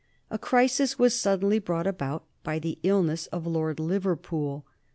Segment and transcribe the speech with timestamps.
[0.31, 4.65] A crisis was suddenly brought about by the illness of Lord Liverpool.